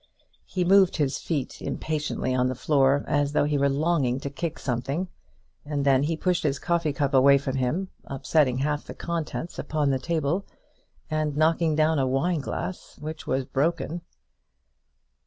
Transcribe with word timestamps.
He 0.47 0.65
moved 0.65 0.95
his 0.95 1.19
feet 1.19 1.61
impatiently 1.61 2.33
on 2.33 2.47
the 2.47 2.55
floor, 2.55 3.05
as 3.07 3.33
though 3.33 3.43
he 3.43 3.59
were 3.59 3.69
longing 3.69 4.19
to 4.21 4.31
kick 4.31 4.57
something; 4.57 5.09
and 5.63 5.85
then 5.85 6.01
he 6.01 6.17
pushed 6.17 6.41
his 6.41 6.57
coffee 6.57 6.91
cup 6.91 7.13
away 7.13 7.37
from 7.37 7.57
him, 7.57 7.89
upsetting 8.05 8.57
half 8.57 8.83
the 8.85 8.95
contents 8.95 9.59
upon 9.59 9.91
the 9.91 9.99
table, 9.99 10.43
and 11.11 11.37
knocking 11.37 11.75
down 11.75 11.99
a 11.99 12.07
wine 12.07 12.39
glass, 12.41 12.97
which 12.99 13.27
was 13.27 13.45
broken. 13.45 14.01